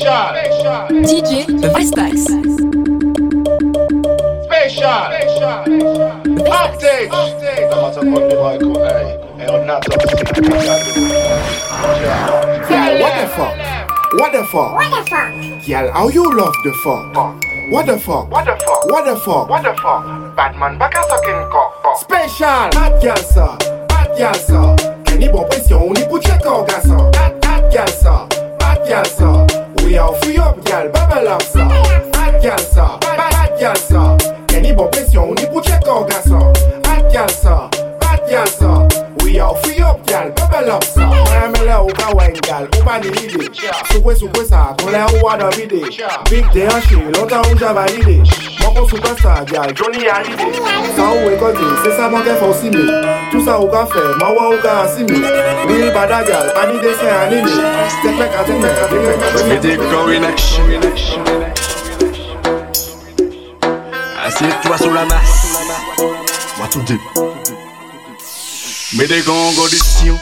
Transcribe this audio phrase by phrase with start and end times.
[0.00, 0.88] Special.
[1.04, 2.24] DJ Vestax.
[4.46, 5.04] Special.
[6.48, 7.10] Update.
[7.10, 7.52] What
[13.12, 13.54] the fuck?
[14.16, 14.72] What the fuck?
[14.74, 15.66] What the fuck?
[15.66, 17.14] Girl, how you love the fuck?
[17.70, 18.30] What the fuck?
[18.30, 18.86] What the fuck?
[18.86, 19.50] What the fuck?
[19.50, 20.34] What the fuck?
[20.34, 21.98] Batman back a sucking cock.
[21.98, 23.58] Special Bad girl ça,
[23.88, 28.26] bad girl ça Kenny bon pression, on y pour check garçon Bad, bad girl ça,
[28.58, 31.68] bad girl ça We are free up girl, bubble up ça
[32.12, 36.52] Bad girl ça, bad, bad girl ça Kenny bon pression, on y pour check garçon
[36.82, 37.70] Bad girl ça,
[38.30, 38.88] girl, so.
[39.24, 41.00] We all free up, girl, bubble up, so.
[41.00, 42.66] Pamela, Uba wine, girl,
[43.00, 43.50] ni ide
[43.92, 45.80] Sukwe, sukwe, sa, kule uwa da ide.
[46.30, 48.22] Big day, she, lota unja valide.
[48.60, 50.52] Moko superstar, girl, Johnny Hallyday.
[50.96, 52.84] Sa uwe kote, se sa manke for si me.
[53.30, 55.18] Tout sa uka fe, mawa uka asi me.
[55.68, 57.50] Real bada, girl, bani de se anime.
[58.00, 59.48] Step back, I take back, I take back, I take back.
[59.48, 61.80] Me dey go in action, in action, in action.
[64.26, 65.66] Assieds-toi sur la masse.
[66.58, 66.98] Moi tout dit.
[68.96, 70.18] Mais des Mè de gongo disyon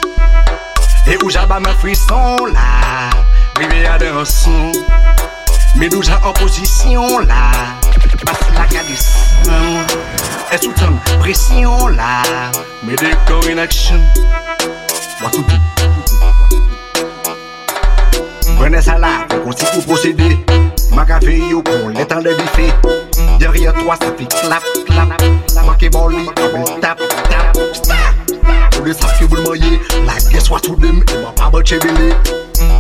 [1.07, 3.09] E ou jaba mè frison la
[3.57, 4.73] Rive a danson
[5.81, 7.47] Mè nou jan oposisyon la
[8.27, 9.79] Bas la kadisyon
[10.53, 12.21] E soutan presyon la
[12.85, 13.15] Mè de
[13.49, 14.05] in aksyon
[15.23, 15.57] Watouti
[18.59, 20.35] Prene sa la, fè konsi pou posede
[20.93, 22.69] Makafe yo kon letan de bife
[23.41, 25.17] Derye toa sa fi klap klap
[25.65, 27.01] Make boli, kabel tap
[27.33, 28.38] tap.
[28.93, 32.15] Sacs que vous le maillez, la soit sous dem, moi pas bon chébélé.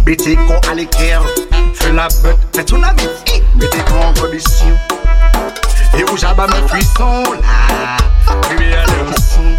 [0.04, 1.22] Bêtez qu'on à l'équerre,
[1.74, 3.02] fais la bête, fais ton ami,
[3.56, 4.76] mettez qu'on en condition.
[5.98, 7.96] Et où j'abats mes frissons là,
[8.48, 9.58] bébé à danser.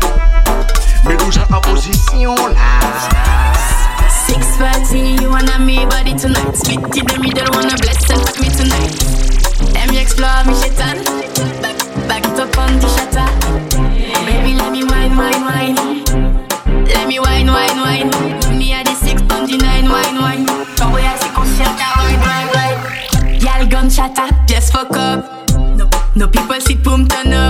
[1.05, 2.89] Mais déjà en position là.
[4.25, 6.55] Six party, you wanna me body tonight.
[6.55, 9.19] Split in the middle, wanna bless and fuck me tonight.
[9.73, 10.98] Let me explore me shaitan.
[24.79, 25.49] Fuck up.
[26.15, 27.48] No, people sit boom turn up.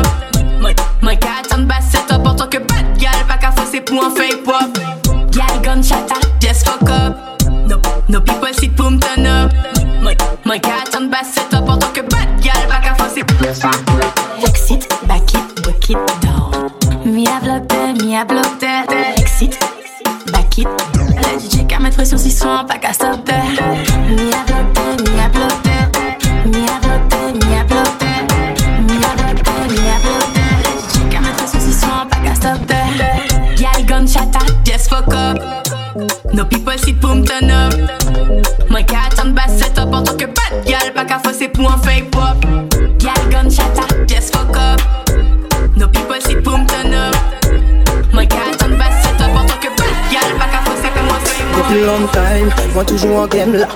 [52.75, 53.67] Moi toujours en game là.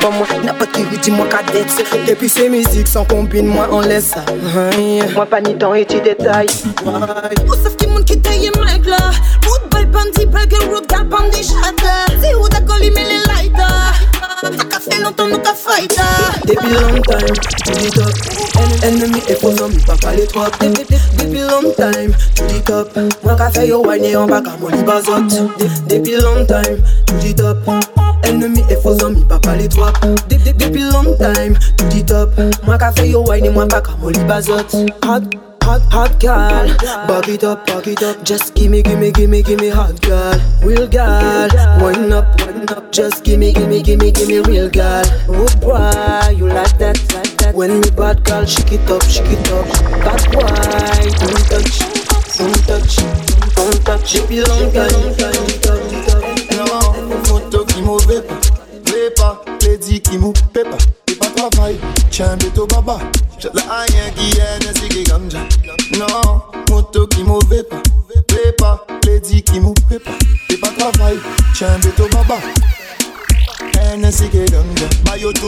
[0.00, 3.80] Pas moi, n'importe qui dit moi cadette Et puis ces musiques sans combine, moi on
[3.80, 4.24] laisse ça.
[5.14, 6.48] Moi pas ni temps et tu détails
[6.84, 8.96] Où sauf qui monde qui taille mec là.
[9.46, 11.86] Wood boy bandit, pas girl road, gal bandit chatte
[12.22, 13.39] Si ou d'accord, il met les likes
[15.00, 16.32] Ça qu'a fait longtemps, nous qu'a fight ah.
[16.46, 17.34] long time,
[17.64, 18.12] tu dis top.
[18.82, 22.98] Ennemi et faux amis, papa les trois Depuis long time, tu dis top.
[23.24, 25.22] Moi qu'a fait yo wine on va qu'à mon libazot
[25.88, 27.58] Depuis long time, tu dis top.
[28.24, 29.92] Ennemi et faux amis, papa les trois
[30.28, 32.30] Depuis long time, tu dis top.
[32.66, 34.56] Moi qu'a fait yo wine moi pas qu'à mon libazot
[35.62, 36.66] Hot Hot, girl,
[37.06, 38.24] back it up, back it up.
[38.24, 41.48] Just gimme, gimme, gimme, gimme hot girl, real girl.
[41.82, 42.90] Wind up, wind up.
[42.92, 45.04] Just gimme, gimme, gimme, gimme real girl.
[45.28, 47.54] Oh boy, you like that, like that.
[47.54, 49.66] When me bad girl, shake it up, shake it up.
[50.04, 50.42] Bad boy,
[51.18, 51.78] don't touch,
[52.36, 52.96] don't touch,
[53.54, 54.28] don't touch.
[54.28, 54.59] Belong, girl, it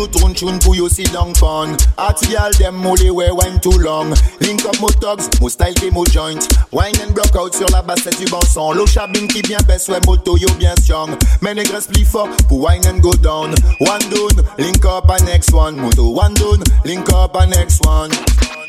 [0.03, 1.77] Two tune tune pour you sit down fun.
[1.97, 4.11] Hot girl them molly way wine too long.
[4.41, 7.83] Link up mo thugs, mo style qui mo joint Wine and block out sur la
[7.83, 8.73] bassette du bon son.
[8.73, 11.11] L'eau chabine qui bien baisse, ouais moto yo bien strong.
[11.41, 13.55] Mais négresse plus fort pour wine and go down.
[13.79, 15.77] One down, link up a next one.
[15.77, 18.11] Moto one down, link up a next one.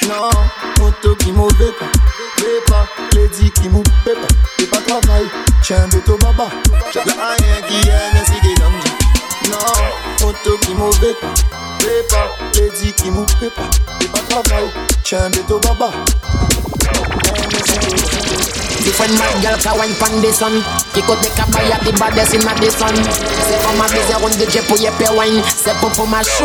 [0.07, 0.29] Non,
[0.79, 1.89] moto qui mauvais pas.
[2.67, 4.11] Pas, lady qui mou pas.
[4.69, 5.25] Pas travail,
[5.63, 6.49] tiens béto baba.
[6.93, 8.33] La rien qui est, n'est-ce
[9.49, 11.15] Non, moto qui mauvais
[11.83, 13.61] les dit qui mou pépa.
[14.01, 14.69] Et pas travail,
[15.03, 15.91] tiens, béto baba.
[18.83, 20.59] Different mad girl can wine pan the sun
[20.91, 22.95] Kick out the cabaya, the baddest in the sun
[23.47, 25.41] C'est pour ma bise the jet pour y pe wine.
[25.55, 26.43] C'est pour pour ma show.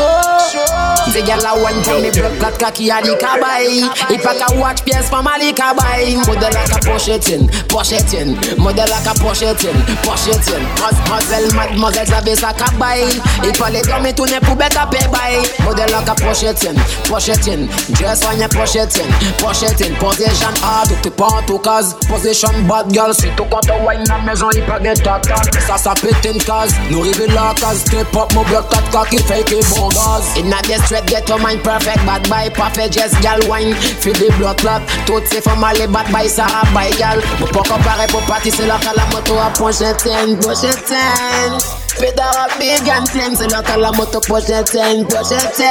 [1.12, 4.58] The girl a wine for me blood clot cocky a the cabay If I can
[4.60, 9.74] watch PS for my the cabay Model like a pochetin, pochetin Model like a pochetin,
[10.04, 13.04] pochetin Mademoiselle, mademoiselle, savez sa cabay
[13.44, 15.64] Il fallait dormir tourner pour bête à pay by?
[15.64, 16.74] Model like a pochetin,
[17.08, 17.66] pochetin
[17.98, 19.08] Dress on your pochetin,
[19.38, 21.80] pochetin Position hard, tout pas en tout cas
[22.28, 25.36] Position bad girl, si tout quand on wine la maison, il pas de tata
[25.66, 29.16] Ça, ça pète une case, nous rive la case Step up, mon bloc 4 cocky,
[29.16, 32.04] fake et bon gaz In a the straight, get mind perfect.
[32.04, 33.74] Bad boy, parfait, just gal wine.
[33.74, 37.62] Feel the blood clot, toutes ces femmes allez bad boy, Sarah by gal Mon pas
[37.62, 41.56] comparer pour partir, c'est là qu'à la moto à pochetin, pochetin
[41.98, 45.64] Pédard a big and thing, c'est là qu'à la moto pochetin, pochetin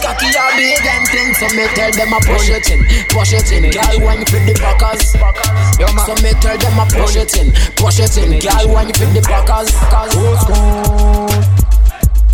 [0.00, 2.80] Cocky a big and thing, so me tell them a pochetin,
[3.10, 5.39] pochetin Gal wine for
[5.78, 8.38] the backers So me tell them a push it in, push it in.
[8.40, 11.40] Girl, when you fit the backers, cause Who's gone?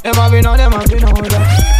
[0.02, 1.75] Them have been on, them have been on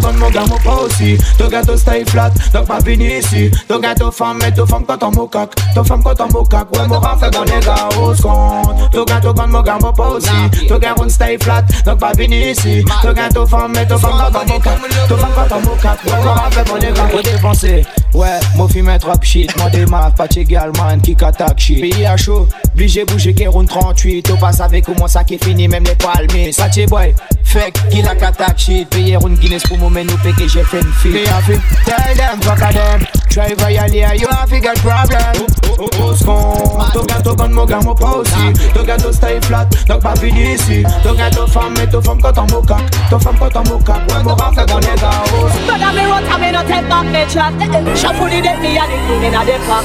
[0.00, 1.18] mon pas aussi.
[1.38, 3.50] Ton gâteau stay flat, donc pas venu ici.
[3.68, 5.50] Ton gâteau femme, mais ton femme quand on mocac.
[5.74, 7.88] Ton femme quand on mocac, ouais, mon rafle dans les gars.
[9.06, 10.66] Gâteau comme mon gars, mon pas aussi.
[10.68, 12.84] Ton gâteau stay flat, donc pas venu ici.
[13.02, 14.78] Ton gâteau femme, mais ton femme quand on mocac.
[15.08, 17.08] Ton femme quand on mocac, ouais, mon rafle dans les gars.
[17.08, 17.86] Faut dépenser.
[18.14, 21.80] Ouais, mon film est trop shit, mon démarre, pas égal, man, qui attaque shit.
[21.80, 24.30] Pays à chaud, obligé bouger, qui roule 38.
[24.30, 26.52] Au passe avec comment ça qui est fini, même les palmiers.
[26.52, 27.14] Ça t'es boy,
[27.48, 28.88] fake, qui la attaque shit.
[28.88, 31.12] Payer une Guinness pour moment, nous péquer, j'ai fait une fille.
[31.12, 31.46] Me have
[31.84, 33.06] tell them, fuck a them.
[33.30, 35.46] Driver, y'a l'air, you have to get problem.
[35.78, 36.54] Au second,
[36.92, 38.52] ton gâteau, bonne mon gars, mon pas aussi.
[38.74, 40.82] Ton gâteau stay flat, donc pas fini ici.
[41.04, 42.82] Ton gâteau femme, mais ton femme quand on mocac.
[43.10, 45.22] Ton femme quand on mocac, ouais, mon rafle dans les gars.
[45.66, 47.52] But I'm a road, I'm in a take back the chat.
[47.96, 49.84] Shuffle the deck, me and the queen in a the pack.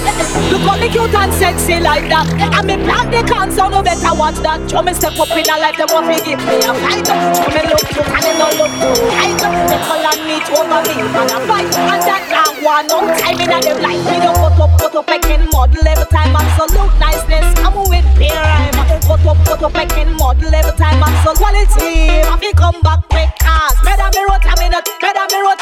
[0.52, 2.26] Look how me cute and sexy like that.
[2.58, 4.60] And me plant the can, so no better watch that.
[4.72, 7.53] Show me step up in a life, them want to give me a fight.
[7.54, 9.38] Me look cute and they don't look too tight.
[9.70, 11.70] They call on me over me, man a fight.
[11.70, 14.02] And that can't want no time in a them life.
[14.10, 16.34] Me don't put up, put up, pecking model every time.
[16.34, 18.74] Absolute niceness, I'm with beer rhyme.
[19.06, 20.98] Put up, put up, pecking model every time.
[20.98, 22.26] Absolute quality.
[22.26, 23.78] I feel come back quick cars.
[23.86, 25.62] Better me road, I'm in a, better me road.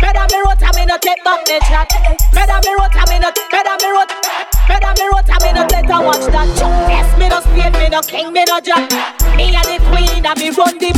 [0.00, 1.88] Better me road, I'm in a take back the chat.
[2.32, 4.08] Better me road, I'm in a, better me road.
[4.68, 6.48] Better me road, I'm in a better watch that.
[6.88, 8.88] Yes, me no spade, me no king, me no jack.
[9.36, 10.90] Me and the queen, and me run the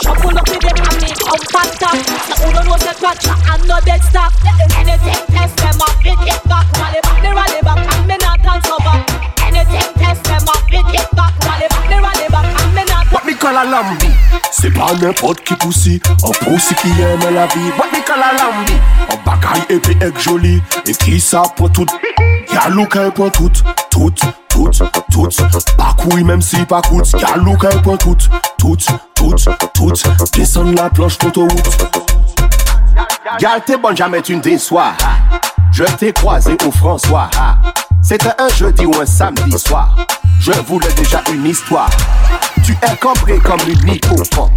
[0.00, 1.96] Chop pull up with them and me come fast up.
[2.28, 4.32] Now who don't know say quatra and no dead stop.
[4.76, 6.66] Anything test them up, we kick back.
[6.78, 8.96] Rally back, they rally back, and me not dance over.
[9.42, 11.32] Anything test them up, we kick back.
[11.44, 13.06] Rally back, they rally back, and me not.
[13.12, 14.10] What me call a lambi?
[14.52, 17.70] Se pa nepot ki pousi, an pousi ki yeme la vi.
[17.78, 18.76] What me call a lambi?
[19.10, 21.90] An bagay epi ek joli, e ki sa pou tout.
[22.52, 23.52] Yalou ka e pon tout,
[23.90, 24.14] tout,
[24.48, 24.70] tout,
[25.10, 25.28] tout
[25.76, 28.16] Pakoui menm si pakout Yalou ka e pon tout,
[28.56, 29.92] tout, tout tout, tout
[30.32, 31.78] Descends la planche d'autoroute.
[33.38, 34.92] Gal t'es bonne jamais tu ne déçois.
[35.72, 37.28] Je t'ai croisé au François.
[38.02, 39.94] C'était un jeudi ou un samedi soir.
[40.40, 41.90] Je voulais déjà une histoire.
[42.64, 44.52] Tu es cambré comme une hippocampe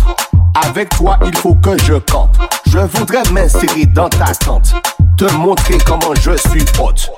[0.66, 4.74] Avec toi il faut que je campe Je voudrais m'insérer dans ta tente.
[5.18, 7.10] Te montrer comment je suis pote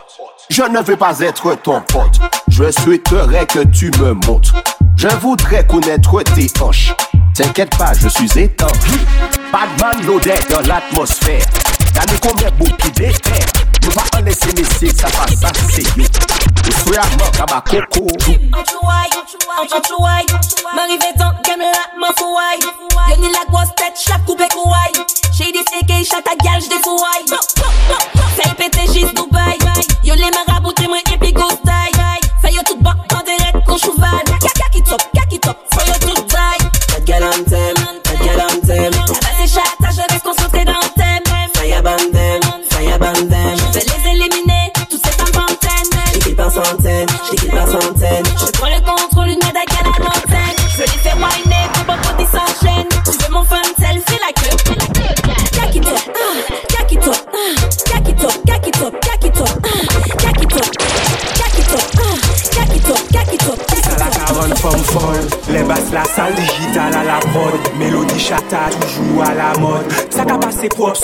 [0.50, 2.20] Je ne veux pas être ton pote.
[2.48, 4.56] Je souhaiterais que tu me montres.
[4.96, 6.94] Je voudrais connaître tes hanches
[7.34, 8.72] T'inquiète pas, je suis étanche
[9.52, 11.46] Badman loaded dans l'atmosphère.
[11.94, 16.72] T'as mis combien de qui Ne va pas laisser messieurs, ça va ça c'est Je
[16.72, 18.08] suis à mort à ma coco
[20.76, 22.60] M'arrive dans game là, m'en fouaille.
[23.10, 26.76] Yo ni la grosse tête, chaque coupé kouaille J'ai des séquelles, chaque ta gale, j'dé
[26.84, 27.40] fouaille
[28.36, 29.58] Fais péter juste Dubaï.
[30.04, 31.91] Yo les marabouts, t'es moi et puis go style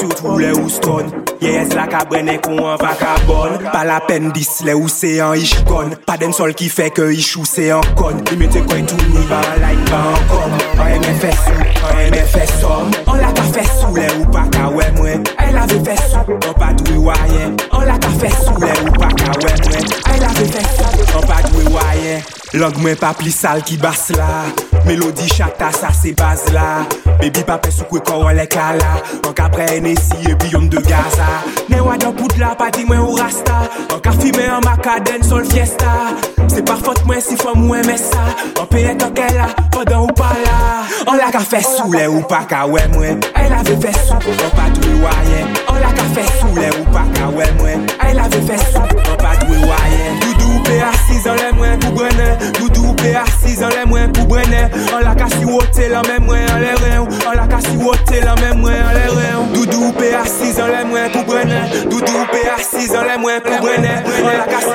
[0.10, 1.12] tout ou le ou stone.
[1.42, 5.36] Yes la ka brene kon an vakabon Pa la pen dis le ou se an
[5.38, 5.94] ish kon.
[6.08, 8.18] Pa den sol ki fe ke ish ou se an kon.
[8.30, 10.56] Li Limite kwen tou ni ba an like ba an kom.
[10.78, 12.94] An eme fe sou, an eme fe som.
[13.06, 15.28] An la ka fe sou le ou pa ka we mwen.
[15.38, 18.74] Ay la ve fe sou, an pa dwe wayen An la ka fe sou le
[18.86, 19.92] ou pa ka we mwen.
[20.08, 23.78] Ay la ve fe sou, an pa dwe wayen Lang mwen pa pli sal ki
[23.82, 24.48] bas la.
[24.88, 27.07] Melodi chata sa se baz la.
[27.20, 29.02] Baby pape sou kwe kwa wale kala.
[29.28, 31.28] An ka pre nesi e biyon de Gaza.
[31.70, 33.64] Ne wadan pout la pa di mwen ou rasta.
[33.94, 36.14] An ka fime an makaden sol fiesta.
[36.48, 38.22] Se pa fote mwen si fwa mwen mesa.
[38.62, 40.86] An peye toke la, podan ou pa la.
[41.08, 43.22] An la ka fe sou le ou pa ka we mwen.
[43.36, 45.54] El ave fe sou an pa dwe wayen.
[45.74, 47.88] An la ka fe sou le ou pa ka we mwen.
[48.08, 50.37] El ave fe sou an pa dwe wayen.
[50.58, 54.26] Doudou pe asis an le mwen pou brene Doudou pe asis an le mwen pou
[54.26, 54.64] brene
[54.96, 57.76] An la ka si wote la men mwen an le ren An la ka si
[57.78, 61.60] wote la men mwen an le ren Doudou pe asis an le mwen pou brene
[61.92, 64.74] Doudou pe asis an le mwen pou brene An la ka si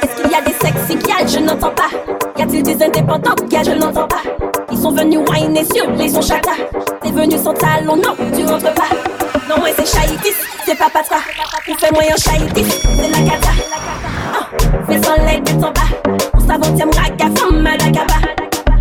[0.00, 1.90] Est-ce qu'il y a des sexy gars, je n'entends pas.
[2.38, 4.22] Y a-t-il des indépendants gars, je n'entends pas.
[4.70, 6.52] Ils sont venus whiner sur les sons chata
[7.02, 11.16] T'es venu sans talon, non, tu rentres pas Non, moi c'est Chaïtis, c'est pas patra
[11.68, 13.48] Ou fais moyen Chaïtis, c'est la cata.
[14.32, 14.46] Ah,
[14.88, 16.20] Fais sans l'aide d'être en bas.
[16.32, 18.14] Pour savontième raga, femme à gaba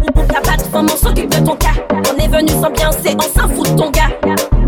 [0.07, 1.73] Ou pour ta patte, femme, on s'occupe de ton cas.
[1.91, 4.11] On est venu s'ambiancer, on s'en fout de ton gars.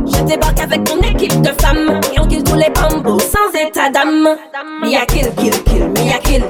[0.08, 2.02] Je débarque avec mon équipe de femmes.
[2.16, 4.28] Et on kill tous les bambous sans état d'âme.
[4.82, 6.42] Me a kill, kill, kill, me a kill.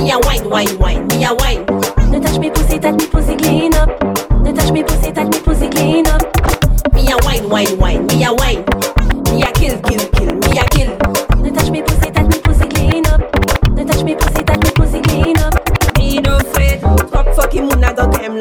[0.00, 1.64] Me a wine, wine, wine, me a wine.
[2.10, 3.90] Ne touch me pussy, touch me pussy clean up.
[4.42, 6.22] Ne touch me pussy, touch me pussy clean up.
[6.92, 8.71] Me a wine, wine, wine, me a wine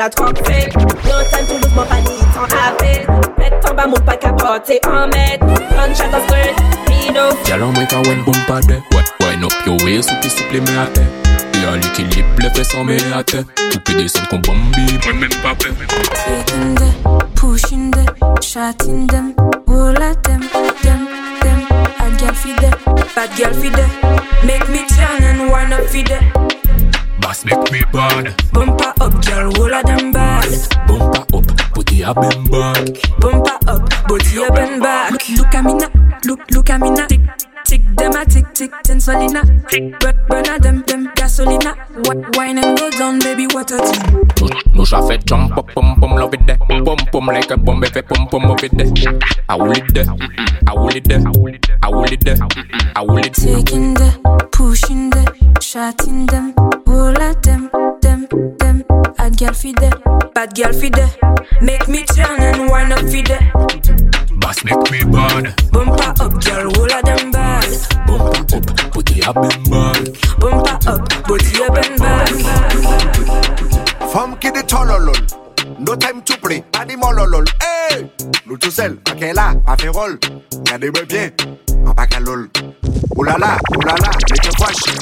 [0.02, 0.70] la tromper
[1.06, 3.02] Yon time tou lousman pa ni tan apil
[3.38, 5.44] Met tan ba moun pa kapote an met
[5.78, 8.80] An chat an skirt, mi nou Yalan mwen ka wen boum pa de.
[9.22, 11.06] Wine up yo way, souple souple me ate
[11.62, 15.54] Yon l'ikilip, le fes an me ate Toupe de son kon bambi, mwen men pa
[15.62, 15.70] pe
[16.24, 18.10] Taking them, pushing them,
[18.42, 19.36] shutting them
[19.68, 20.42] All at them,
[20.82, 21.06] them,
[21.46, 21.62] them
[22.00, 22.74] Hot girl fi de,
[23.14, 23.86] bad girl fi de
[24.50, 26.18] Make me turn and wind up fi de
[27.22, 30.46] Bass make me bad Bumper up, girl, all of them bad.
[30.88, 32.88] Bumpa up, body a bend back
[33.20, 35.12] Bumper up, body up and back.
[35.12, 35.90] Look, look at me now,
[36.26, 37.08] look, look at me now.
[37.08, 37.22] Tick,
[37.66, 39.42] tick them a tick, tick, ten solina.
[40.00, 41.76] Burn, burn a them, them gasolina.
[42.04, 44.52] Wi- Wine and go down, baby, what a thing.
[44.74, 47.86] Nou cha fè jump up, pum pum love it de Pum pum like a bombe
[47.94, 48.86] fè pum pum up it de
[49.50, 50.02] I will it de,
[50.68, 51.16] I will it de
[51.84, 52.36] I will it de,
[52.96, 53.56] I will it there.
[53.56, 54.10] Taking the,
[54.52, 55.24] pushing the,
[55.72, 56.54] shotting them,
[56.86, 57.70] all of them,
[58.02, 58.28] them,
[58.60, 58.84] them.
[59.16, 59.94] Bad girl feed them,
[60.36, 61.10] bad girl feed them.
[61.62, 63.52] Make me turn and wind up feed them.
[64.42, 67.64] Bass make me bad Bumper up, girl, all of them bad.
[68.06, 69.98] Bumpa up, body a bend back
[70.40, 72.28] Bumper up, body up and back.
[74.12, 75.16] Femme qui dit tololol.
[75.80, 77.46] No time to play, pas dit mololol.
[77.62, 78.12] Hey!
[78.46, 80.20] Nous tout seuls, ok là, pas fait rôle.
[80.54, 81.30] Regardez-moi bien,
[81.86, 82.50] en pas qu'à lol.
[83.16, 84.96] Oulala, oulala, les que fouache.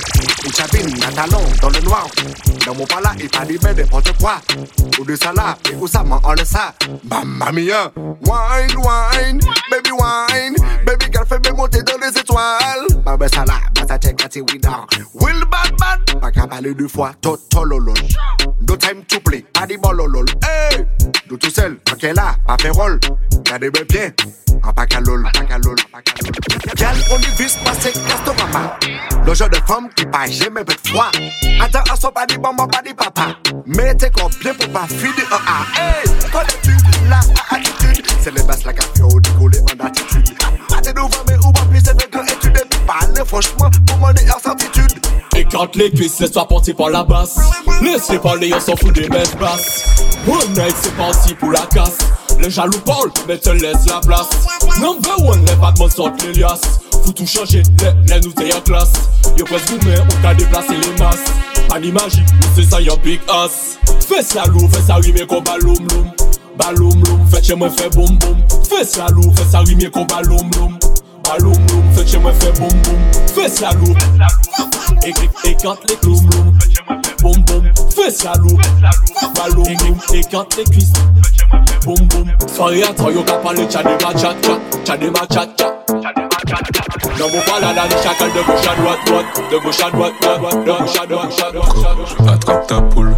[0.46, 2.08] Une chabine, un talon, dans le noir.
[2.65, 4.36] Dans mon pala, il pas dit n'importe quoi.
[5.00, 6.74] Ou de ça là, et où ça m'en ça.
[7.10, 7.91] Mamma mia.
[7.96, 9.39] Wine, wine,
[9.72, 10.55] baby wine.
[10.86, 12.88] Baby girl, fais-moi monter dans les étoiles.
[13.05, 14.86] Bah ben ça là, bah ça check, that's it, we down.
[15.13, 17.93] Will bad bad, pas qu'à parler deux fois, totololol.
[18.70, 20.26] No time to play, pas dit bololol.
[20.44, 20.86] Hey!
[21.28, 23.00] Nous tout seuls, ok là, pas fait rôle.
[23.32, 24.12] Regardez-moi bien,
[24.64, 26.04] en pas qu'à lol, pas qu'à lol, lol.
[26.76, 28.78] Gal, on y vise passer Castorama.
[29.26, 31.10] Le genre de femme qui pas jamais fait froid.
[31.60, 33.30] Attends, on s'en pas dit maman, pas dit papa.
[33.66, 35.82] Mais t'es bien pour pas finir un A.
[35.82, 36.08] Hey!
[36.32, 36.78] Connais-tu
[37.10, 38.06] la attitude?
[38.22, 40.38] C'est les basses la café au décollé en attitude.
[43.29, 45.05] Franchement pour mon en certitude.
[45.36, 47.38] Écarte les cuisses, laisse-toi porter par la basse.
[47.83, 49.86] Laisse-les parler, on s'en fout des basses.
[50.27, 52.00] One night, c'est parti pour la casse.
[52.41, 54.29] Les jaloux parlent, mais te laisse la place.
[54.81, 56.79] Number one, les battements sortent les liasses.
[57.05, 58.93] Faut tout changer, les, les nous t'es en classe.
[59.38, 61.25] Yo presque gourmet, on t'a déplacé les masses.
[61.69, 63.77] Pas d'imagine, c'est ça y'a big ass.
[64.07, 66.12] Fais ça lourd, fais ça rimer comme baloum loum
[66.57, 68.38] Baloum loum, fais chez moi fais boum boum.
[68.67, 70.79] Fais ça lourd, fais ça rimer comme baloum loum
[71.29, 73.01] maloum loum Fè chè mwen fè boum boum.
[73.36, 73.95] Fè sa loum.
[75.05, 76.21] E kante le kis
[77.21, 78.59] Boum boum Fè sa loum.
[79.38, 80.91] Maloum E kante le kis
[81.86, 85.57] Boum boum Fè riyan tro yo ka pale Chade ma chat chat Chade ma chat
[85.57, 85.88] chat
[86.50, 91.06] Dans mon de gauche à droite, droite De gauche à droite, droite, De gauche à
[91.06, 93.15] droite, droite, gauche à droite ta poule.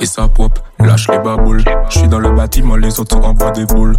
[0.00, 1.64] Et ça pop, lâche les baboules.
[1.88, 3.96] J'suis dans le bâtiment, les autres envoient des boules.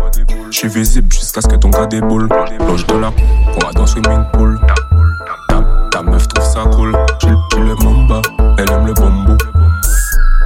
[0.51, 2.29] J'suis visible jusqu'à ce que ton gars déboule.
[2.67, 4.59] Loge de la va dans swimming pool.
[5.49, 6.95] Ta, ta meuf trouve ça cool.
[7.21, 8.21] J'ai le mamba,
[8.57, 9.37] elle aime le bambou.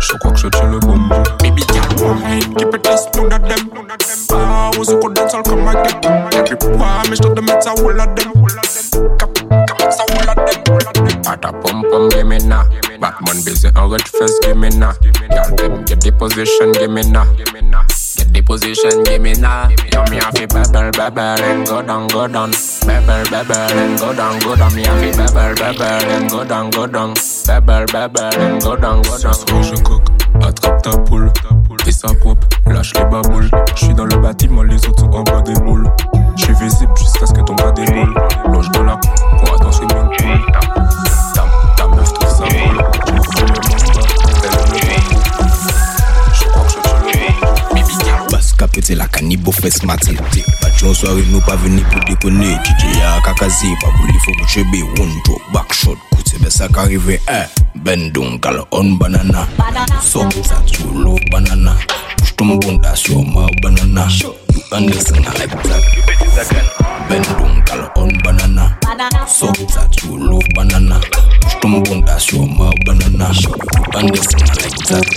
[0.04, 1.16] Je crois que je tiens le bambou.
[1.40, 3.70] Baby girl, wine, keep it this, none of them.
[4.34, 6.30] Ah, was a good dancer, come them.
[6.34, 6.58] Every
[7.10, 9.18] me start the mets, all of them.
[9.18, 9.33] Cap,
[9.74, 11.22] cap, all of them.
[11.26, 12.64] Ata pum pum, give me now.
[13.00, 14.94] Batman busy, red face, give me now.
[14.94, 17.26] Girl, them get the position, give me now.
[17.36, 19.70] Get the position, give me now.
[19.92, 22.52] Yo, me have to bubble, bubble, and go down, go down.
[22.86, 24.76] Bubble, bubble, and go down, go down.
[24.76, 27.14] Me have to bubble, bubble, and go down, go down.
[27.48, 29.34] Bubble, bubble, and go down, go down.
[29.64, 30.10] je coque,
[30.42, 31.33] attrape ta poule.
[32.68, 33.50] Lâche les baboules.
[33.76, 35.90] Je suis dans le bâtiment, les autres sont en bas des boules.
[36.36, 38.14] Je suis visible jusqu'à ce que ton bas déroule.
[38.52, 39.88] Loge de la pour attention,
[48.74, 48.82] girl.
[48.82, 50.18] Bas kapete la kanibo fes matin
[50.62, 54.84] Bajon soare nou pa veni pou dekone DJ ya kakazi pa pou li fo chebe
[55.00, 56.68] One drop back shot koute be sa
[57.28, 59.48] eh Ben don kal on banana.
[60.02, 61.76] So sa tu love banana.
[62.18, 64.08] Push ton bunda sur ma banana.
[64.22, 65.84] You understand I like that.
[67.10, 68.78] Don kal on banana.
[69.28, 71.02] So sa love banana
[71.64, 73.56] Push ton bunda sur ma banana You
[73.96, 75.08] understand like that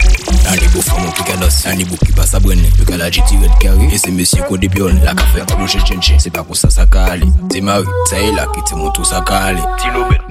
[0.44, 3.36] Nani bo famo ki kados Nani bo ki pa sa brene Yo ka la jiti
[3.42, 6.30] red carry E se mesye ko de pion La ka fe tablo che chenche Se
[6.30, 9.50] pa pou sa sa ka ale Te mari, sa e la ki te sa ka
[9.50, 9.62] ale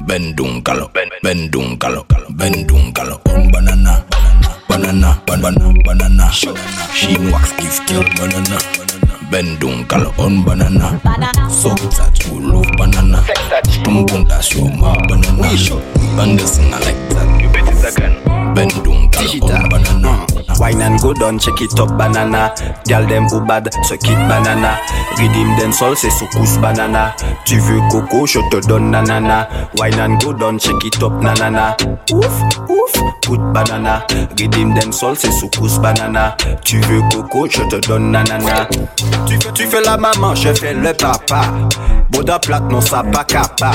[0.07, 4.05] Ben don kalo Ben don kalo Ben don kalo On banana.
[4.69, 5.19] Banana.
[5.27, 5.74] Banana.
[5.84, 6.31] Banana.
[6.31, 8.57] Sheen wax give kill banana.
[8.77, 11.00] Ben don kalo on banana.
[11.50, 13.24] So sa tu love banana.
[13.84, 15.44] Tumbunda sur ma banana.
[16.15, 20.25] Banderson I like that Ben don kalo on banana
[20.60, 22.54] Wine and go down, check it up banana.
[22.86, 24.80] Gal dem ou bad, suck it banana.
[25.18, 27.14] Redeem den sol, c'est soukous banana.
[27.46, 29.48] Tu veux coco, je te donne nanana.
[29.78, 31.76] Wine and go down, check it up nanana.
[32.12, 34.06] Ouf, ouf, put banana.
[34.40, 36.36] Redeem den sol, c'est soukous banana.
[36.64, 38.68] Tu veux coco, je te donne nanana.
[39.28, 41.41] Tu fais, tu fais la maman, je fais le papa.
[42.12, 43.72] Boda plate, non ça pas capa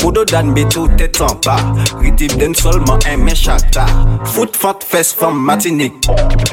[0.00, 1.56] Podo dan beto tet an ba
[2.00, 3.86] Ritib den solman un men chata
[4.24, 5.92] Fout fant fes fam matinik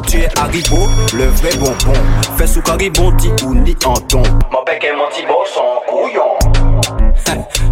[0.08, 2.00] Tu es haribo, le vre bonbon.
[2.38, 5.12] Fes ou karibon ti ou ni anton Man peke man
[5.56, 6.32] son kouyon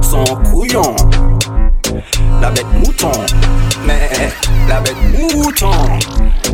[0.01, 0.95] Son kouyon
[2.41, 3.11] La bête mouton.
[3.85, 4.09] Mais
[4.67, 4.95] la bête
[5.33, 5.71] mouton.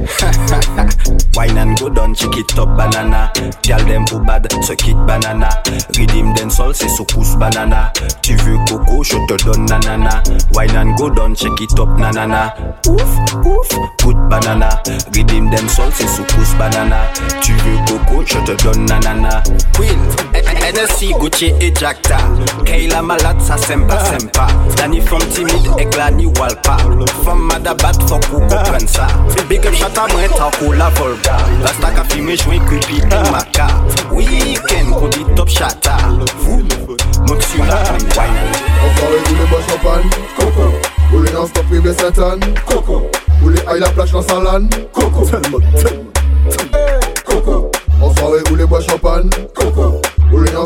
[1.36, 3.32] Wine and go down, check it up banana.
[3.64, 5.50] Gal dem ou bad, suck it banana.
[5.98, 7.92] Redeem den sol, c'est soukous banana.
[8.22, 10.22] Tu veux coco, je te donne nanana.
[10.54, 12.54] Wine and go down, check it up nanana.
[12.88, 14.70] Ouf, ouf, put banana.
[15.16, 16.98] Redeem den sol, c'est soukous banana.
[17.42, 19.44] Tu veux coco, je te donne nanana.
[19.74, 20.00] Queen,
[20.34, 22.18] NSC, Gucci et Jacta
[22.66, 26.78] Kayla malade, ça sympa, sympa Danny from timide, éclat ni walpa.
[27.26, 29.08] Femme madabat, faut qu'on comprenne ça
[29.50, 31.38] Big up Tata mwen tako la volga.
[31.64, 33.68] Rasta ka fime jwen kripi di maka
[34.12, 35.98] Weekend kon di top chata.
[36.44, 36.64] Fou,
[37.28, 40.72] mwen la tan wine en panne Coco.
[41.14, 43.02] Ou stop Satan Coco.
[43.44, 45.26] Ou le aïe la plage dans sa lane Coco.
[45.26, 46.12] Tellement, tellement,
[47.26, 47.72] Coco.
[48.02, 48.68] Enfoiré ou le
[49.54, 50.02] Coco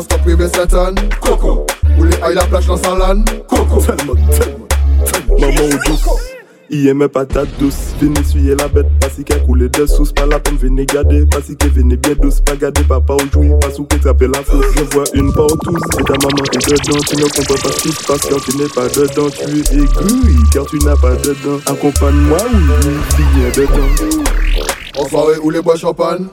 [0.02, 1.66] stop privé Satan Coco.
[1.98, 3.80] Ou le aïe la plage dans sa lane Coco.
[3.80, 4.66] Tellement, tellement,
[5.04, 6.35] tellement Maman ou
[6.68, 10.56] I eme patat dos, vini suye la bête bet Pasike koule desous, Pas la pen
[10.56, 12.40] vini gade Pasike vini bien douce.
[12.40, 16.00] Pas garder papa ou joui Pasou ke trape la fos, je vois une part tous
[16.00, 18.56] Et ta maman est dedans, tu ne comprends pas ce qui se passe Car tu
[18.56, 24.98] n'es pas dedans, tu es aiguille Car tu n'as pas dedans, accompagne-moi oui, fille dedans
[24.98, 26.26] En soirée ou les bois champagne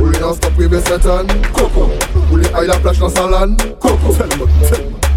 [0.00, 1.26] Ou les danses privé 7 ans
[2.32, 5.07] Ou les ailles la plage dans sa lane Tellement, tellement.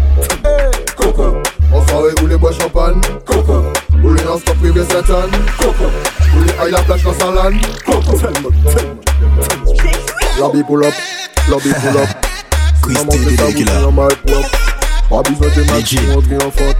[1.72, 3.00] Coco En soirée où les bois champagne.
[3.24, 3.64] Coco.
[4.02, 5.84] Où les non-stop privé Saint-Anne Coco.
[6.36, 8.18] Où les aille la plage dans Salane Coco.
[8.18, 9.00] Tellement, tellement
[10.38, 10.94] Lobby pull up
[11.48, 12.08] Lobby pull up.
[12.88, 14.50] Maman c'est ta bouche dans ma propre.
[15.08, 16.76] Pas besoin de match, on rentre en faute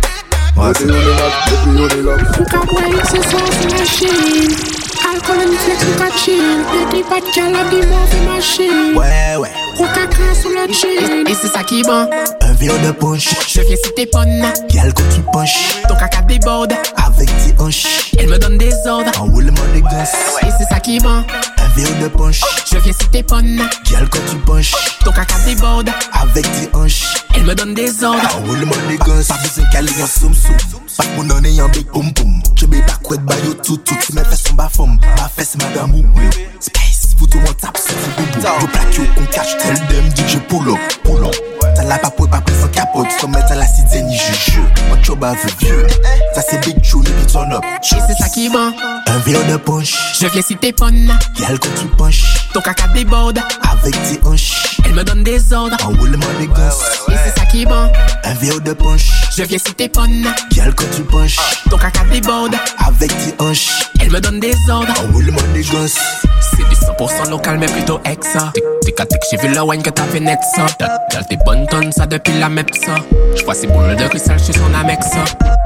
[0.56, 2.16] Depuis on est là, depuis on est là.
[2.38, 4.81] Look at wine, c'est ça, c'est machine.
[5.12, 6.64] Alcool and flex, look at chill.
[6.72, 8.96] Petit bad gal, a des mauvais machines.
[8.96, 9.50] Ouais, ouais.
[9.76, 11.26] Coca-Cola sur le jean.
[11.28, 12.08] Et c'est ça qui est bon.
[12.40, 13.28] Un verre de punch.
[13.46, 14.46] Je viens si t'es bonne.
[14.70, 15.82] Gal quand tu punch.
[15.86, 16.72] Ton caca déborde.
[16.96, 18.12] Avec tes hanches.
[18.18, 19.10] Elle me donne des ordres.
[19.20, 20.16] Enroulement des gosses.
[20.42, 21.24] Et c'est ça qui est bon.
[21.58, 22.40] Un verre de punch.
[22.70, 23.60] Je viens si t'es bonne.
[23.90, 24.72] Gal quand tu punch.
[25.04, 25.90] Ton caca déborde.
[26.12, 27.04] Avec tes hanches.
[27.34, 28.38] Elle me donne des ordres.
[28.38, 29.28] Enroulement des gosses.
[29.28, 30.56] Pas besoin qu'elle ait un soum soum.
[30.96, 32.12] Pas que mon en ait un big boum
[32.56, 37.14] Chebe bakwe tout toutou Ti men fes yon ba fom Ba fes madame ou Space
[37.18, 38.60] Foutou an tap se fou boubou.
[38.62, 41.61] Yo plak yo kon kache tel dem DJ pull up Pull up.
[41.74, 44.60] Ta la papote pa pris an kapote Son met à la sidze ni juju
[44.92, 45.86] An choba veut vieux.
[46.34, 47.64] Ça c'est big tune puis turn up.
[47.64, 48.72] Et c'est ça qui bon
[49.06, 52.88] Un verre de punch Je viens si t'es bonne Y'a quand tu punch Ton caca
[52.88, 53.40] déborde.
[53.70, 54.76] Avec tes hanches.
[54.84, 55.76] Elle me donne des ordres.
[55.84, 57.00] En roulement des gosses.
[57.08, 57.90] Et c'est ça qui bon
[58.24, 61.36] Un verre de punch Je viens si t'es bonne Y'a quand tu punch
[61.70, 62.54] Ton caca déborde.
[62.86, 63.90] Avec tes hanches.
[64.00, 64.92] Elle me donne des ordres.
[65.02, 65.98] En roulement des gosses.
[66.40, 69.90] C'est du 100% local mais plutôt exa Tic à tic j'ai vu le wine que
[69.90, 70.66] t'as fait net ça.
[71.08, 72.94] T'as tes bonnes tonnes ça depuis la MEP ça
[73.34, 75.24] J'vois ces boules de cristal j'suis son amex ça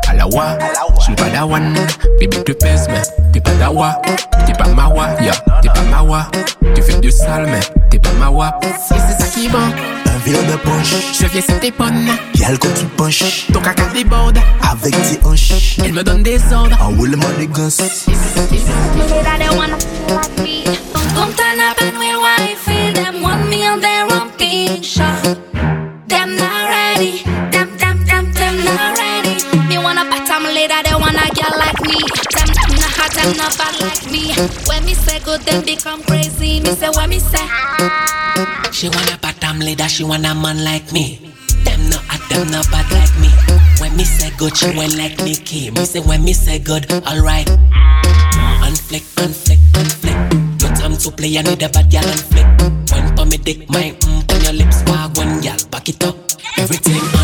[0.08, 0.56] À la wa,
[1.00, 1.74] j'suis pas dawan
[2.20, 4.00] Bébé tu pèses mais t'es pas dawa.
[4.46, 6.28] T'es pas mawa, yeah, t'es pas mawa.
[6.74, 8.58] Tu fais du sale mais t'es pas mawa.
[8.62, 12.56] Et c'est ça qui bon Un verre de punch Je viens si t'es bonne Y'a
[12.56, 14.38] quand tu punch Ton caca déborde.
[14.70, 15.78] Avec tes hanches.
[15.84, 16.78] Elle me donne des ordres.
[16.80, 18.06] En roulement des gosses
[21.16, 22.92] Come turn up and we'll wifey.
[22.92, 23.22] Them.
[23.22, 25.55] Want me on their own picture.
[26.96, 27.22] Ready.
[27.52, 29.36] Them, them, them, them not ready.
[29.68, 32.00] Me wanna bottom later, they wanna girl like me.
[32.32, 34.32] Them, them not hot, them not bad like me.
[34.64, 36.60] When me say good, them become crazy.
[36.60, 37.44] Me say what me say.
[38.72, 41.20] She want a bottom leader, she want a man like me.
[41.64, 43.28] Them not hot, them not bad like me.
[43.78, 45.70] When me say good, she went like Nicki.
[45.72, 47.46] Me say when me say good, alright.
[48.64, 50.62] Unflick, unflick, unflick.
[50.62, 52.48] No time to play, I need a bad gal unflick.
[52.90, 54.80] Wine for me dick, my mm, on your lips,
[56.76, 57.15] Everything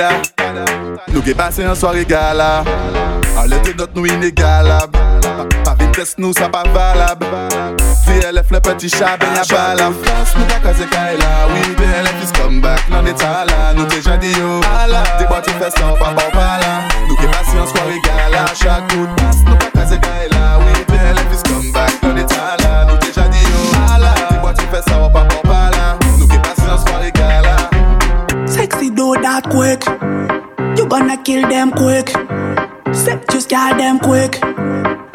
[0.00, 0.64] tada
[1.12, 2.50] Nou ge pase yon soare gala.
[3.38, 4.96] An lete not nou inegalab
[5.64, 7.22] Pa vites nou sa pa valab
[8.06, 12.32] Vye lef le peti chabe yon balab Frans nou pa kaze kaila Oui, vye lef
[12.38, 12.88] come back.
[12.90, 16.74] Nan detala Nou te jadi yo oh, De bote fesan pa pa pala
[17.06, 18.44] Nou ge pase yon soare gala.
[18.54, 20.29] Chak kout pas nou pa kaze kaila.
[29.22, 29.84] That quick.
[30.76, 32.08] You gonna kill them quick.
[32.94, 34.36] Set just get them quick.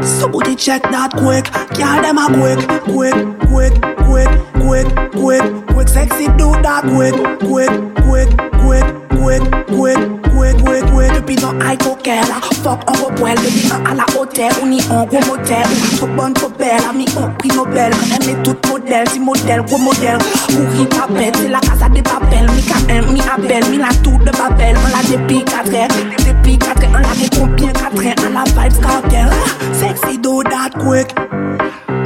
[0.02, 1.46] Somebody check that quick.
[1.78, 3.14] Get them a quick, quick,
[3.50, 3.74] quick,
[4.06, 4.30] quick,
[4.62, 5.88] quick, quick, quick.
[5.88, 7.70] Sexy do that quick, quick,
[8.06, 8.30] quick,
[8.64, 9.96] quick, Gouet, gouet,
[10.30, 14.52] gouet, gouet, gouet Depi nan hay koke la Fok an repwel Depi nan ala hotel
[14.62, 15.66] Ou ni an gwo motel.
[15.98, 17.96] Trop bon, trop bel Ami an pri Nobel.
[18.20, 22.62] Eme tout model Si model, gwo model Kouri papet Se la kasa de papel Mi
[22.70, 24.78] ka en, mi abel Mi la tour de babel.
[24.78, 25.88] An la depi katre
[26.22, 29.34] Depi katre An la de kompien katre An la vibes kartel
[29.74, 31.10] Sexy do dat quick.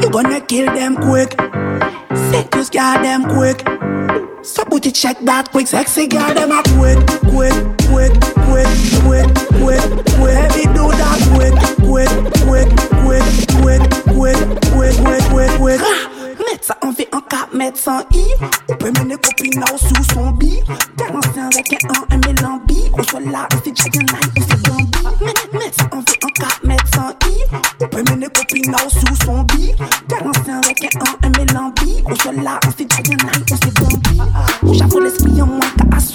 [0.01, 1.35] You gonna kill them quick.
[2.31, 3.88] Sick, just got them quick.
[4.41, 6.97] So booty check that quick, sexy girl them a quick,
[7.27, 7.53] quick,
[7.91, 8.13] quick,
[8.47, 8.67] quick,
[9.03, 9.27] quick,
[9.59, 9.79] quick,
[10.15, 10.49] quick.
[10.49, 12.09] Baby do that quick, quick,
[12.47, 12.69] quick,
[13.03, 13.23] quick,
[13.59, 13.83] quick,
[14.15, 14.39] quick,
[14.73, 15.81] quick, quick, quick, quick.
[16.39, 18.25] Mettre ça en V en 4 mètres sans I.
[18.69, 20.61] On peut mener copine là sous son bi.
[20.95, 22.89] T'es lancé avec un 1, un mélambi.
[22.97, 25.25] On soit là, on fait Dragon Line, on fait Bambi.
[25.53, 27.43] Mettre ça en V en 4 mètres sans I.
[27.81, 29.75] On peut mener copine là sous son bi.
[30.07, 32.03] T'es lancé avec un 1, un mélambi.
[32.05, 32.85] On soit là, on fait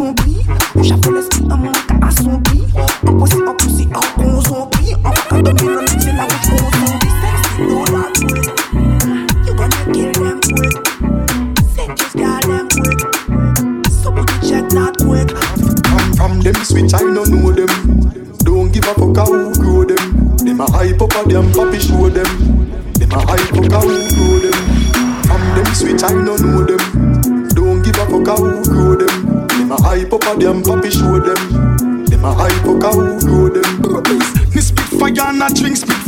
[0.04, 0.36] assombri.
[0.82, 1.72] J'avoue l'esprit à mon
[30.40, 30.74] fuck how who grow them.
[30.74, 32.04] Them a hype up a papi show them.
[32.06, 33.34] Them a hype up how who grow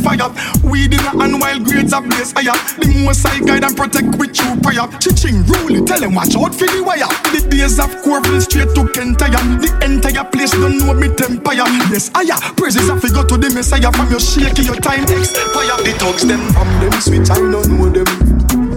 [0.07, 0.31] fire.
[0.63, 2.55] Weed in a hand while grades are blaze higher.
[2.79, 4.87] The most I guide and protect with true prayer.
[5.03, 7.11] Chiching rule, tell them watch out for the wire.
[7.35, 9.41] The days of Corville straight to Kentire.
[9.59, 11.67] The entire place don't know me empire.
[11.91, 12.39] Yes, higher.
[12.55, 15.77] Praises to go to the Messiah from your shaky, your time expire.
[15.83, 18.07] The thugs them from them switch, I don't know them.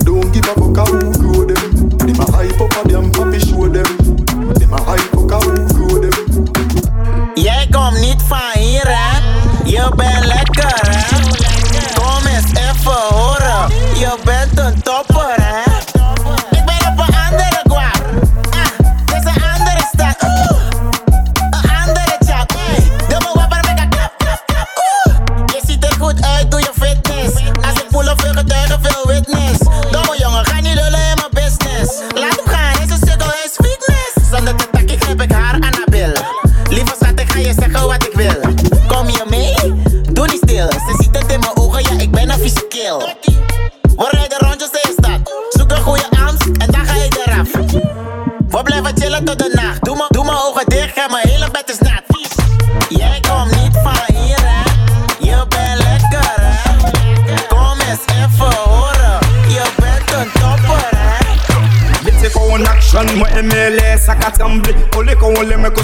[0.03, 1.63] Don't give a fuck who grow them.
[1.99, 3.30] Them a hype up a them, them.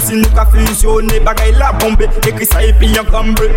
[0.07, 2.07] Si nou ka fusionne bagay la bombe.
[2.23, 3.51] Ekri sa epi yon kambe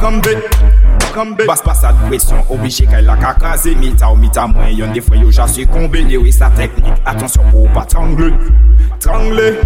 [0.00, 5.18] Kambe Bas pas sa dwesyon, obije kay la kakaze Mita ou mita mwen yon defwe
[5.22, 6.04] yo jase kombe.
[6.04, 8.30] Lewe sa teknik, atensyon pou pa trangle
[9.00, 9.56] Trangle.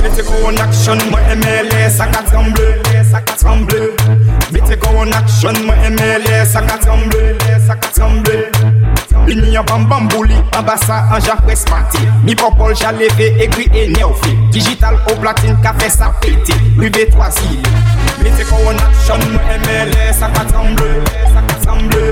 [0.00, 2.72] Mete kon an aksyon, mwen eme sa ka tremble
[3.12, 3.92] Sa ka tremble.
[4.50, 7.36] Mete kon an aksyon, mwen eme sa ka tremble
[7.68, 8.79] Sa ka tremble.
[9.30, 11.98] Pil mi bam bouli, boli, ambasa an jan pres mati.
[12.24, 16.50] Mi popol jan leve, egri e, e neofi Digital ou platin, ka fe sa pete
[16.76, 17.62] Rive to toazi
[18.24, 20.90] Mete kon aksyon, mwen emele, sa ka tremble
[21.30, 22.10] Sa ka tremble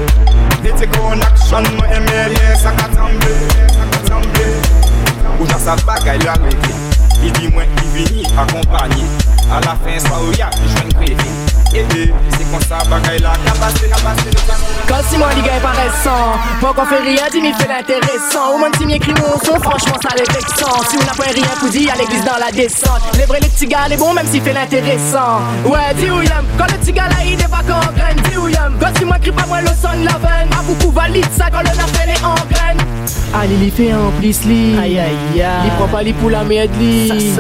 [0.62, 3.34] Mete kon aksyon, mwen emele, sa ka tremble
[3.74, 4.46] Sa ka tremble
[5.40, 6.72] Ou jan sa bagay la arreve
[7.18, 9.10] Li di mwen ki vini akompanyi
[9.50, 11.37] A la fin sa ou ya, ki jwen krevi
[14.88, 18.54] Quand si moi, l'égal est pas récent, pas qu'on fait rien, dis-moi, fais l'intéressant.
[18.54, 20.82] Au moins si m'y mon fond, franchement, ça l'est excellent.
[20.88, 23.48] Si on n'a pas rien pour dire à l'église dans la descente, c'est vrai, les
[23.48, 25.40] petits gars, les même si fait l'intéressant.
[25.66, 26.22] Ouais, dis-moi,
[26.56, 28.16] quand le petit gars, là, il n'est pas qu'en graine.
[28.98, 31.70] Dis-moi, qu'il si a pas de la veine, à vous pour valider ça quand on
[31.70, 32.78] appelle en engraines.
[33.34, 34.34] Allez, ah, il fait un plus.
[34.80, 35.44] Aïe, aïe, aïe.
[35.64, 37.34] Il prend pas l'île pour la merde, lit.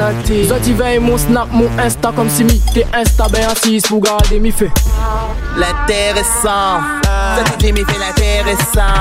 [0.46, 3.86] Soit il va et mon snap, mon insta, comme si m'y tes insta, ben, artiste,
[3.86, 4.72] fouga des méfaits.
[5.56, 6.80] La terre est sans.
[7.04, 9.00] Ça toutes les méfaits, la terre est sans.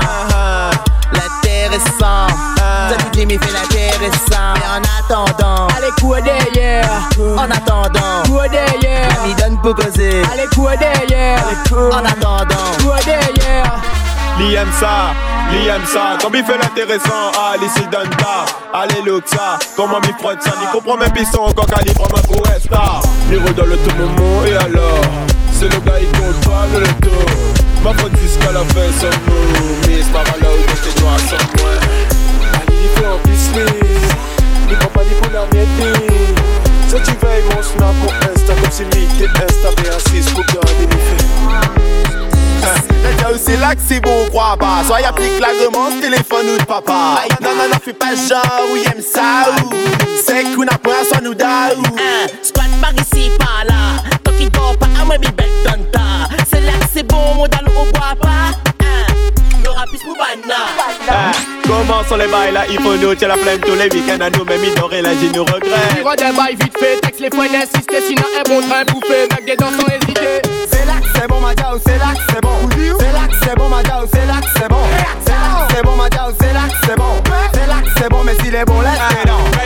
[1.13, 2.27] La terre est sans.
[2.57, 3.93] Ça toutes les méfaits, la terre.
[3.99, 6.89] Mais en attendant, allez couer derrière.
[7.37, 9.09] En attendant, couer derrière.
[9.23, 10.21] Ami donne pour causer.
[10.31, 11.43] Allez couer derrière.
[11.71, 13.75] En attendant, couer derrière.
[14.39, 15.13] Liam ça
[15.51, 16.17] li aime ça.
[16.21, 18.45] Comme il fait l'intéressant, ah, l'ici donne ta.
[18.73, 19.59] Allez, look ça.
[19.75, 23.01] Comment m'y frotte ça, n'y comprend même pisson encore calibre ma star.
[23.31, 25.01] Il redonne le tout moment et alors?
[25.51, 27.25] C'est le gars, il compte pas le tour.
[27.83, 29.77] Ma faute jusqu'à la fin, c'est nous.
[30.13, 31.71] Mal là où je dois sans moi.
[32.53, 33.19] Allez, il fait en.
[34.69, 35.67] Il prend pas ni pour la miette.
[36.87, 40.87] Si tu veilles mon snap, mon insta, comme si t'es insta, mais assis pour garder
[42.11, 42.16] les
[42.61, 42.97] Là
[43.37, 44.83] c'est là que c'est bon, crois pas.
[44.85, 47.23] Soit y'a plus que l'agrément, téléphone ou de papa.
[47.41, 49.69] Non, non, non, fais pas genre, oui, aime ça, ou.
[50.25, 51.83] C'est qu'on a pas soit nous da, ou.
[52.41, 54.01] Squat par ici, par là.
[54.23, 55.99] Tant qu'il dort pas, à moi, bibet donne ta.
[56.49, 58.27] C'est là que c'est bon, mon dans au bois pas.
[60.17, 61.31] Banana.
[61.63, 62.63] Comment sont les bails là?
[62.69, 65.29] Il faut nous tiens la flemme tous les week-ends à nous même ignorer la j'ai
[65.29, 68.83] nous regrette Tire des bails vite fait, texte les points d'insister Sinon un bon train
[68.85, 70.76] bouffé, mec des dents sans hésiter
[71.27, 72.55] C'est bon, ma diao, c'est là que c'est bon.
[72.71, 74.77] C'est là que c'est bon, ma diao, c'est là que c'est bon.
[75.25, 77.21] C'est là que c'est bon, ma diao, c'est là que c'est bon.
[77.53, 78.93] C'est là que c'est bon, mais s'il est bon, laisse
[79.25, 79.56] les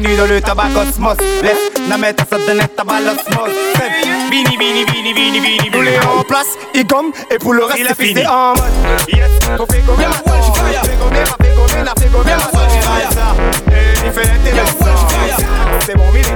[0.00, 2.36] venido le tabacosmos Les na meta sa
[4.30, 6.24] Vini, vini, vini, vini, vini Nous les en
[7.30, 11.54] Et pour le reste, c'est fini Yes, on fait gommer la Fait gommer, la fait
[11.54, 12.50] gommer, la fait gommer la
[14.04, 15.06] Il fait l'intéressant
[15.86, 16.26] C'est mon mini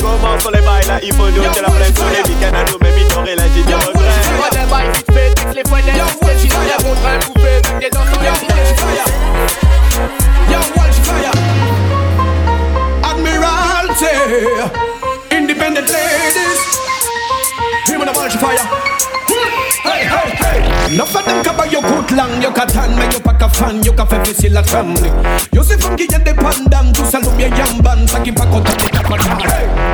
[0.00, 2.64] Comment sur les bails là, il faut nous de la flemme Sur les week-ends à
[2.70, 4.02] nous, mais minor là j'ai des regrets
[4.40, 4.68] Pas de
[14.08, 16.60] Admiralty, independent ladies.
[17.86, 18.56] Here with the of fire.
[19.84, 20.98] Hey, hey, hey.
[20.98, 22.10] Of them cover your good
[22.42, 25.12] yo ka tan men yo pa ka fan Yo ka fe fese la family
[25.52, 28.46] Yo se fam ki y'a dependant Tout sa loubyen yamban Sa ki pa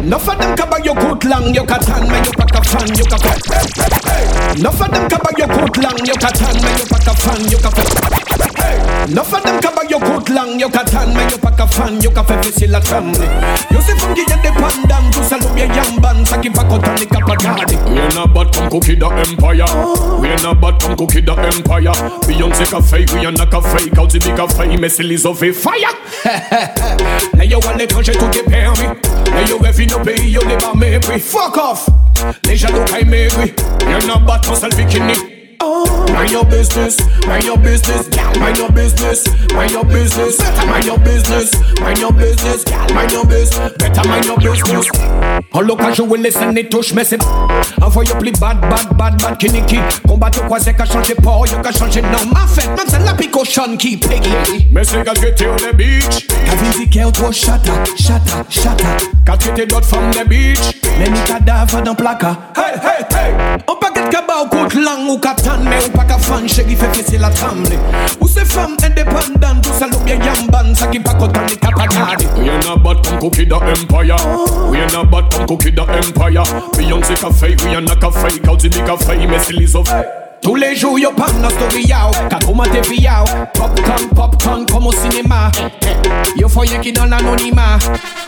[0.04, 2.88] Nuff of them ka bag yo kout lang Yo ka tan men yo pa fan
[2.92, 3.32] Yo ka fe
[4.60, 7.40] Nuff of them ka bag yo kout lang Yo ka tan men yo pa fan
[7.48, 7.84] Yo ka fe
[9.08, 11.66] Nuff of them ka bag yo kout lang Yo ka tan men yo pa ka
[11.66, 13.28] fan Yo ka fe fese la family
[13.72, 17.06] Yo se fam ki y'a dependant Tout sa loubyen yamban Sa ki pa kontan ni
[17.06, 17.56] ka patan
[17.88, 19.64] We ain't a bad from cookie the empire.
[20.20, 21.94] We ain't a bad from cookie the empire.
[22.26, 23.90] Beyonce cafe, we ain't a cafe.
[24.08, 25.94] Tu dis café, mais c'est les offres fire.
[27.36, 28.86] Là yo à l'étranger tout est permis
[29.26, 31.86] Là yo rêve nos pays yo les pas mépris Fuck off
[32.46, 35.14] Les jaloux caille mépris Y'en a battre en sale bikini
[36.14, 38.30] Mind your business, mind your business, gal.
[38.38, 42.86] Mind your business, mind your business, mind your business, mind your business, gal.
[42.94, 44.86] Mind your business, better mind your business.
[45.52, 47.18] En l'occasion, we listen et touche, mais c'est
[47.82, 49.78] Envoie yo plus bad, bad, bad, bad, kiniki.
[50.06, 52.30] Combat yo croisé qu'a changé port, yo qu'a changé nom.
[52.32, 54.30] Ma fête, même c'est la pico Sean qui peggy.
[54.70, 56.26] Mais c'est quand j'étais on the beach.
[56.28, 59.13] Qu'a visité au trop chata, chata, chata.
[59.48, 60.58] Étais d'autres femmes the beach.
[60.98, 62.36] Les mi cadavres dans placard.
[62.56, 63.34] Hey, hey, hey.
[63.68, 66.76] On pa ket kaba ou kout lang ou katan Mais ou pa ka fan chéri
[66.76, 67.76] fait fesse la tremble
[68.20, 72.48] Ou se femme indépendante Ou sa loubyen yamban Sa ki pa kontan ni kapagade We
[72.50, 74.16] ain't a bad from cookie the empire.
[74.70, 76.44] We ain't a bad from cookie the empire.
[76.76, 78.38] Beyonce cafe, we ain't a cafe.
[78.44, 80.23] Quand tu dis café, mais c'est les offres.
[80.44, 82.10] Tous les jours yo pan na story yao.
[82.28, 83.24] Ka koma te vi yao.
[83.54, 85.50] Popcorn, popcorn comme au cinéma
[85.82, 87.78] eh, Yo foye qui dans l'anonymat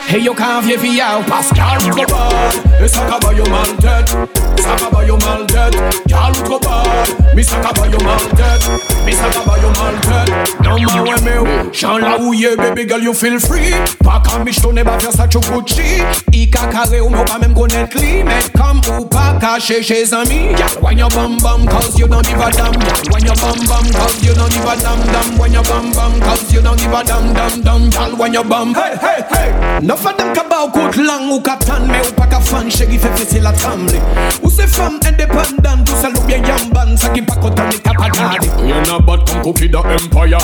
[0.08, 1.22] Hey yo kan vie vi yao.
[1.28, 4.16] Pascal trop bad Et ça ba yo mal tête
[4.62, 6.86] Ça ba yo mal tête Gal trop bad
[7.34, 8.70] Mais ça ba yo mal tête
[9.04, 12.88] Mais ça ba yo mal tête Non ma ouais mais ou Jean la ouye baby
[12.88, 13.74] girl you feel free.
[14.02, 16.02] Pas quand mich tourne pas faire ça chou Gucci.
[16.32, 20.54] I carré ou non pas même connaître li Mais comme ou pas caché chez amis
[20.56, 23.58] Gal wine your bum bum cause you don't give a damn Gal wine your bum
[23.66, 26.78] bum cause you don't give a damn damn Wine your bum bum cause you don't
[26.78, 30.34] give a damn damn damn Gal wine your bum Hey, hey, hey Nuff of them
[30.34, 33.14] ka ba ou kout lang ou ka tan Mais ou pa ka fan chéri fait
[33.16, 33.98] fesse la tremble
[34.42, 38.72] Ou se femme indépendante Ou sa loubyen yamban Sa ki pa kontan ni kapagade We
[38.72, 40.38] ain't a bad from cookie the empire.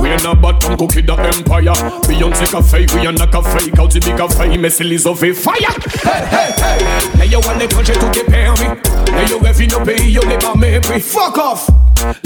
[0.00, 1.74] We ain't a bad from cookie the empire.
[2.06, 3.70] Beyonce cafe, we ain't a cafe.
[3.76, 5.74] Quand tu dis café, mais c'est les offres fire.
[6.04, 8.68] Hey, hey, hey Là yo à l'étranger tout est permis
[9.12, 11.66] Là yo rêve nos pays yo les pas mépris Fuck off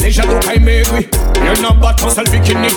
[0.02, 1.08] Les jaloux caille mépris
[1.44, 2.68] Y'en a bad from sale bikini.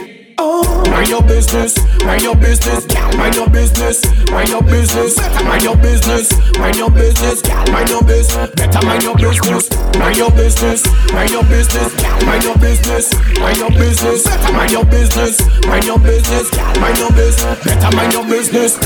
[0.90, 2.86] Mind your business, mind your business.
[3.18, 7.42] Mind your business, mind your business, mind your business, mind your business.
[7.72, 11.94] Mind your business, better mind your business, mind your business, mind your business.
[12.26, 13.12] Mind your business,
[13.46, 14.22] mind your business,
[14.58, 16.52] mind your business, mind your business.
[16.80, 18.78] Mind your business, better mind your business.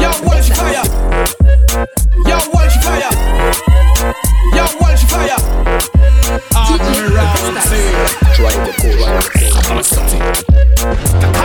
[0.00, 0.84] Yo, watch fire.
[4.54, 4.85] Yo,
[8.34, 9.02] Try the cold,
[9.68, 11.35] I'm a city.